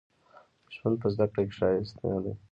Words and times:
ژوند 0.75 0.95
په 1.01 1.07
زده 1.13 1.25
کړه 1.31 1.43
ښايسته 1.57 2.05
دې 2.23 2.33